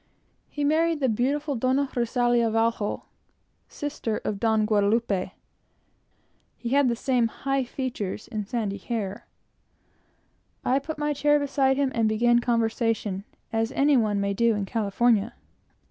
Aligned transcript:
He 0.49 0.63
married 0.63 0.99
the 0.99 1.07
beautiful 1.07 1.55
Doña 1.55 1.87
Rosalía 1.95 2.51
Vallejo, 2.51 3.03
sister 3.67 4.17
of 4.25 4.39
Don 4.39 4.65
Guadalupe. 4.65 5.05
There 5.07 5.33
were 6.83 6.89
the 6.95 7.13
old 7.19 7.29
high 7.45 7.63
features 7.63 8.27
and 8.29 8.47
sandy 8.47 8.77
hair. 8.79 9.27
I 10.65 10.79
put 10.79 10.97
my 10.97 11.13
chair 11.13 11.37
beside 11.37 11.77
him, 11.77 11.91
and 11.93 12.09
began 12.09 12.39
conversation, 12.39 13.25
as 13.53 13.71
any 13.73 13.95
one 13.95 14.19
may 14.19 14.33
do 14.33 14.55
in 14.55 14.65
California. 14.65 15.35